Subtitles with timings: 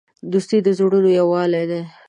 [0.31, 1.81] دوستي د زړونو یووالی دی.